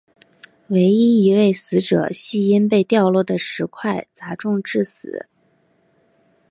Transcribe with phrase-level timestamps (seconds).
[0.69, 5.27] 唯一一位死者系因被掉落的石块砸中致死。